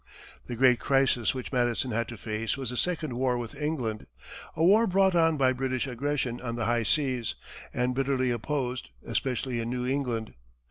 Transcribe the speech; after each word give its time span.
The 0.47 0.55
great 0.55 0.79
crisis 0.79 1.35
which 1.35 1.51
Madison 1.53 1.91
had 1.91 2.07
to 2.07 2.17
face 2.17 2.57
was 2.57 2.71
the 2.71 2.75
second 2.75 3.13
war 3.13 3.37
with 3.37 3.53
England, 3.53 4.07
a 4.55 4.63
war 4.63 4.87
brought 4.87 5.13
on 5.13 5.37
by 5.37 5.53
British 5.53 5.85
aggression 5.85 6.41
on 6.41 6.55
the 6.55 6.65
high 6.65 6.81
seas, 6.81 7.35
and 7.71 7.93
bitterly 7.93 8.31
opposed, 8.31 8.89
especially 9.05 9.59
in 9.59 9.69
New 9.69 9.85
England. 9.85 10.33